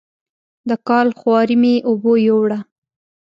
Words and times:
د 0.69 0.71
کال 0.87 1.07
خواري 1.19 1.55
مې 1.63 1.75
اوبو 1.89 2.13
یووړه. 2.27 2.59